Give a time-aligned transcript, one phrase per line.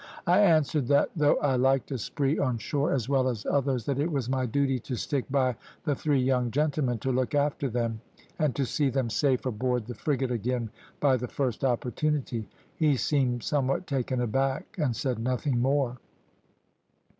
[0.25, 3.99] I answered, that though I liked a spree on shore as well as others, that
[3.99, 8.01] it was my duty to stick by the three young gentlemen to look after them,
[8.39, 12.49] and to see them safe aboard the frigate again by the first opportunity.
[12.75, 15.99] He seemed somewhat taken aback, and said nothing more.